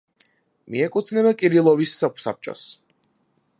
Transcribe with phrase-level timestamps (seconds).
[0.75, 2.67] მიეკუთვნება კირილოვის სოფსაბჭოს.